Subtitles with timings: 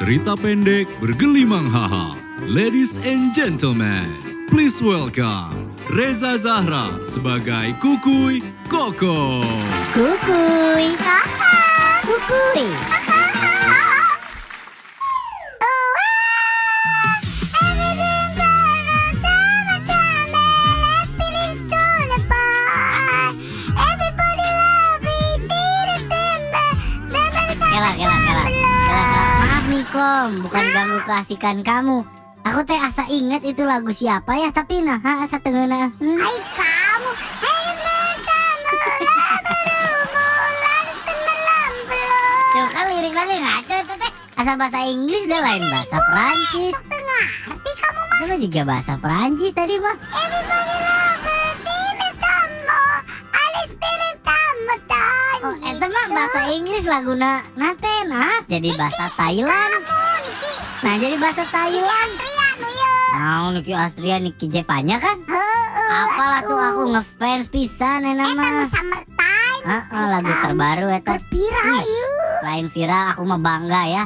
[0.00, 2.16] Cerita pendek bergelimang haha.
[2.48, 4.16] Ladies and gentlemen,
[4.48, 8.40] please welcome Reza Zahra sebagai Kukuy
[8.72, 9.44] Koko.
[9.92, 10.96] Kukuy.
[12.08, 12.64] Kukuy.
[12.64, 13.15] Kela,
[30.16, 32.00] Kom, bukan ganggu keasikan kamu.
[32.48, 35.92] Aku teh asa inget itu lagu siapa ya, tapi nah asa tengena.
[36.00, 36.16] Hmm.
[36.16, 37.10] Hai kamu
[37.44, 38.72] Hai bersama
[39.44, 44.12] berumulan sembilan puluh Tuh kan lirik lagi ngaco itu teh.
[44.40, 46.74] Asa bahasa Inggris dah lain bahasa Perancis.
[46.80, 49.96] Tengah Arti kamu mah Itu juga bahasa Perancis tadi mah.
[50.00, 50.76] Kamu kamu
[55.46, 59.85] Oh, itu mah bahasa Inggris laguna nate nah jadi bahasa Thailand.
[60.84, 62.04] Nah jadi bahasa ya
[63.16, 65.16] Nah, Niki Astria Niki Jepanya kan?
[65.24, 68.64] Heeh, Apalah tuh aku ngefans pisan ya Eta nu nama.
[68.68, 71.16] summertime Heeh, lagu terbaru eta.
[71.26, 72.12] Yuk
[72.44, 74.04] Selain viral aku mah bangga ya.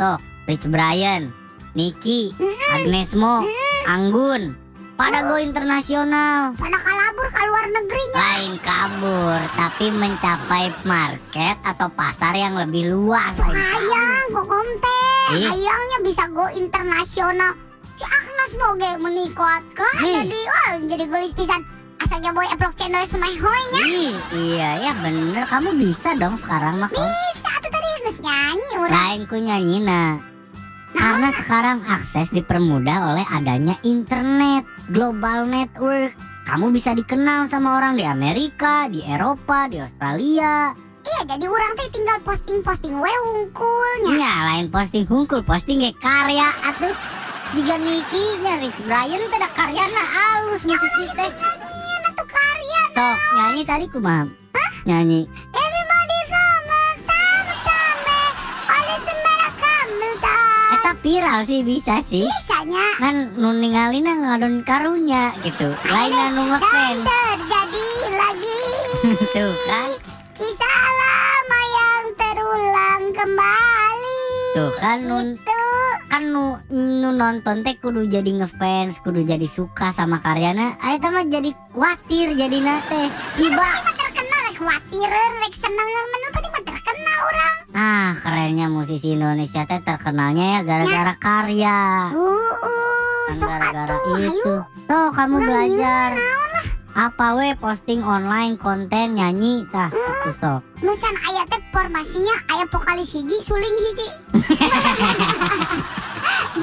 [0.00, 0.16] Tuh,
[0.48, 1.28] Rich Brian,
[1.76, 2.32] Niki,
[2.72, 3.44] Agnes Mo,
[3.84, 4.56] Anggun,
[4.96, 6.56] pada go internasional.
[6.56, 13.40] Pada kalabur ke luar negerinya Lain kabur, tapi mencapai market atau pasar yang lebih luas.
[13.40, 13.56] kabur.
[13.56, 15.02] Hayang kok komte
[15.32, 15.48] Ih.
[15.48, 17.56] Hayangnya bisa go internasional
[17.96, 20.28] Si Agnes mau ge menikot ke Ih.
[20.28, 21.64] Jadi wah jadi gelis pisan
[22.02, 26.90] Asalnya boy upload channel semai hoynya Ih, iya ya bener, kamu bisa dong sekarang mah.
[26.92, 30.20] Bisa tuh tadi Agnes nyanyi urang Lain ku nyanyi nah.
[30.92, 36.12] Karena sekarang akses dipermudah oleh adanya internet, global network.
[36.52, 40.76] Kamu bisa dikenal sama orang di Amerika, di Eropa, di Australia.
[41.00, 46.44] Iya jadi orang teh tinggal posting-posting we unggulnya Nya lain posting hungkul, posting kayak karya
[46.68, 46.92] atuh.
[47.56, 50.04] Jika Niki nya Rich Brian teh da karyana
[50.36, 51.32] alus musisi teh.
[51.32, 54.28] Nyanyian atau karya Sok nyanyi tadi kumaha?
[54.84, 55.24] Nyanyi.
[61.02, 62.22] Viral sih bisa sih.
[62.24, 65.74] Bisanya Kan nu ningalina ngadon karunya gitu.
[65.90, 67.02] Lain anu Dan ngefans.
[67.04, 68.60] terjadi lagi
[69.34, 69.90] Tuh kan.
[70.38, 74.22] Kisah lama yang terulang kembali
[74.54, 79.96] Tuh kan nun Tuh kan nu, nu nonton teh kudu jadi ngefans, kudu jadi suka
[79.96, 80.76] sama karyana.
[80.84, 83.08] Ayo mah jadi khawatir jadi nate.
[83.40, 83.68] Iba.
[83.96, 85.88] Terkenal khawatir rek seneng
[87.72, 92.12] Ah, kerennya musisi Indonesia teh terkenalnya ya gara-gara karya.
[92.12, 94.54] Uh, uh, gara-gara itu.
[94.84, 96.12] Tuh kamu belajar.
[96.92, 100.60] Apa we posting online konten nyanyi tah itu sok.
[100.84, 104.08] Nu can aya teh formasinya aya vokalis hiji suling hiji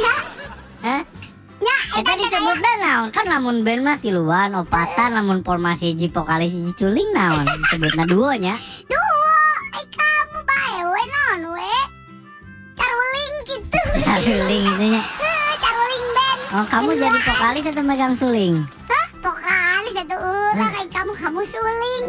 [0.00, 0.14] Ya
[0.80, 1.02] Hah?
[1.60, 3.12] Ya Eta disebutna naon?
[3.12, 7.44] Kan lamun band mah tiluan, opatan, lamun formasi hiji vokalis hiji culing naon?
[7.68, 8.56] Disebutna duonya.
[8.88, 9.03] Duo
[14.20, 15.02] gitu Caruling itunya.
[15.02, 18.54] Eh, Caruling band Oh, kamu jadi vokalis atau megang suling?
[18.86, 19.06] Hah?
[19.24, 22.04] Vokalis itu ulah kayak kamu kamu suling.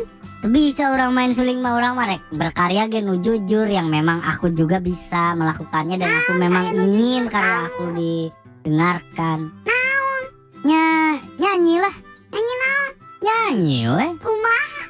[0.46, 2.22] Bisa orang main suling mah orang marek.
[2.30, 7.66] Berkarya gen nu jujur yang memang aku juga bisa melakukannya dan aku memang ingin karya
[7.66, 9.50] aku didengarkan.
[10.66, 11.94] Nya nyanyi lah,
[12.34, 12.92] Nyanyi naon?
[13.22, 14.82] Nyanyi we, Kumaha?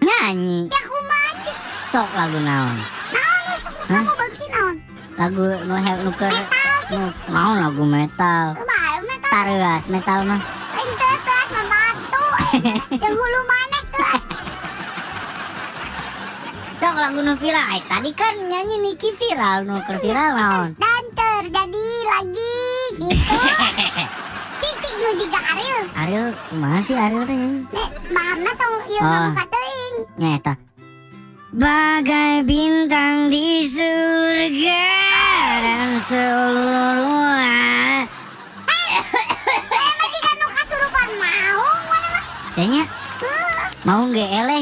[0.00, 0.58] Nyanyi.
[0.70, 1.30] Ya kumaha
[1.90, 2.78] Sok lagu naon?
[3.10, 4.19] Naon sok kamu naon
[5.20, 6.32] Lagu nu he nu keur
[6.90, 6.98] nu
[7.28, 8.56] naon lagu metal.
[9.30, 10.40] Tareas metal mah.
[10.74, 12.24] Entes kelas membatu
[12.90, 14.22] Yang hulu maneh kelas
[16.80, 17.66] Sok lagu nu viral.
[17.78, 20.70] Eh tadi kan nyanyi Niki viral, nu keur viral naon?
[20.82, 22.56] Dan terjadi lagi
[22.98, 23.36] gitu
[24.60, 27.38] Cicik nu juga Ariel Ariel, kumaha sih Ariel teh
[28.10, 29.30] bahanna tong ieu Oh.
[29.36, 30.52] teuing Nyata.
[31.50, 33.29] Bagai bintang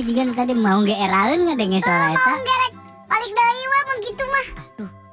[0.09, 2.73] nggak jika tadi mau nggak eraeun nya denge suara gerek
[3.13, 4.47] balik deui we mun gitu mah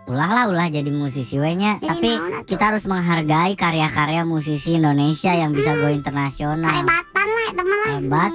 [0.05, 1.81] Ulah lah ulah jadi musisi we nya.
[1.81, 6.69] Jadi Tapi naon kita harus menghargai karya-karya musisi Indonesia yang bisa go internasional.
[6.69, 8.31] Karebatan lah eta mah lah Hebat.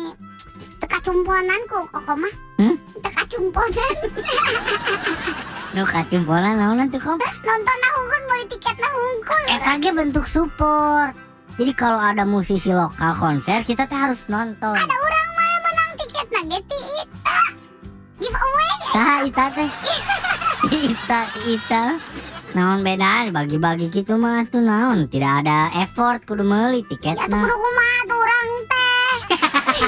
[0.82, 2.74] Teka cumponan ku koko mah Hmm?
[3.00, 3.94] Teka cumponan
[5.78, 7.22] Nu kacumpolan naon tuh kom?
[7.22, 11.14] Nonton aku kan beli tiket nah hungkul Eta ge bentuk support.
[11.54, 14.74] Jadi kalau ada musisi lokal konser kita teh harus nonton.
[14.74, 14.96] Ada
[19.00, 19.70] Saha ita teh?
[20.68, 21.84] Ita, Ita.
[22.52, 27.56] Naon beda bagi-bagi gitu mah tuh naon tidak ada effort kudu meuli Ya tuh kudu
[27.56, 29.16] kumaha tuh orang teh.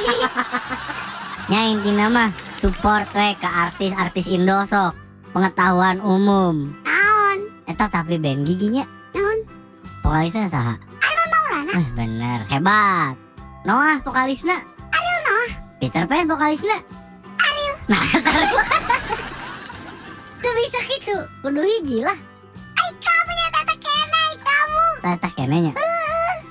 [1.52, 4.96] Nya intina mah support we ke artis-artis Indo sok
[5.36, 6.72] pengetahuan umum.
[6.80, 7.52] Naon?
[7.68, 9.44] Eta tapi band giginya Naon?
[10.00, 10.80] vokalisnya saha?
[11.04, 11.72] Ariel Maulana.
[11.76, 13.12] Eh bener hebat.
[13.68, 14.56] Noah vokalisnya.
[14.88, 15.50] Ariel Noah.
[15.84, 16.80] Peter Pan vokalisnya.
[17.44, 17.76] Ariel.
[17.92, 18.04] Nah,
[20.72, 21.16] Tuh bisa gitu.
[21.44, 22.16] Kudu hiji lah.
[22.80, 24.84] Ai kamu nya tata kena ai kamu.
[25.04, 25.72] Tata kenenya.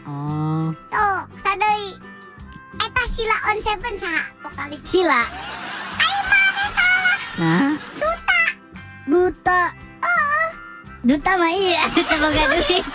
[0.06, 1.98] Oh, Sok, sadai.
[2.78, 4.78] Eta Sila on Seven saha vokalis.
[4.86, 5.26] Sila.
[5.98, 7.18] Ai mana salah.
[7.42, 8.42] Nah, Duta.
[9.10, 9.62] duta.
[11.02, 12.86] Duta mah iya, duta boga duit.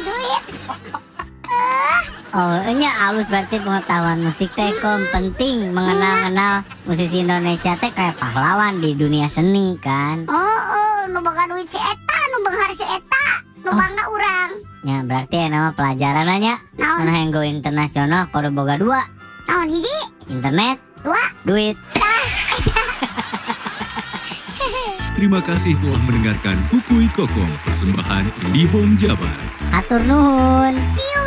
[0.00, 0.44] Duit.
[2.32, 8.80] Oh, nya alus berarti pengetahuan musik teh kom penting mengenal-kenal musisi Indonesia teh kayak pahlawan
[8.80, 10.24] di dunia seni kan.
[10.26, 13.26] Oh, oh, nu boga duit si eta, nu beunghar si eta,
[13.60, 13.76] nu Oh.
[13.76, 14.50] bangga urang.
[14.82, 16.56] Ya berarti ya nama pelajaran aja.
[16.74, 17.04] Naon?
[17.06, 19.04] Yang go internasional kudu boga dua,
[19.44, 19.92] Naon hiji?
[20.26, 21.20] internet, Dua.
[21.44, 21.76] duit.
[25.12, 29.36] Terima kasih telah mendengarkan Kukui Kokong, persembahan IndiHome Jabar.
[29.70, 30.72] Atur nuhun.
[30.96, 31.20] See you